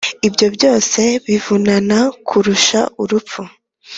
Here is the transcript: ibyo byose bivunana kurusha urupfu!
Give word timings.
ibyo 0.27 0.47
byose 0.55 1.01
bivunana 1.25 1.99
kurusha 2.27 2.79
urupfu! 3.01 3.41